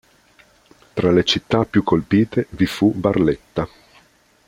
[0.95, 3.67] Tra le città più colpite vi fu Barletta.